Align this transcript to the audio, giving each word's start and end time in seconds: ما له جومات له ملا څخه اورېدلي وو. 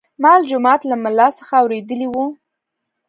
ما 0.21 0.31
له 0.39 0.45
جومات 0.49 0.81
له 0.89 0.95
ملا 1.03 1.27
څخه 1.37 1.53
اورېدلي 1.61 2.07
وو. 2.09 2.25